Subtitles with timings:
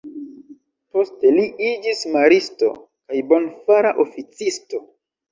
[0.93, 2.69] Poste, li iĝis Maristo
[3.11, 4.81] kaj Bonfara Oficisto.